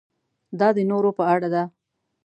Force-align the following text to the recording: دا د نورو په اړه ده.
دا 0.59 0.67
د 0.77 0.79
نورو 0.91 1.09
په 1.17 1.23
اړه 1.33 1.47
ده. 1.53 1.63